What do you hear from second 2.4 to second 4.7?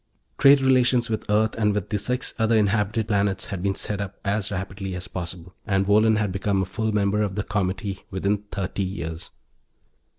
inhabited planets had been set up as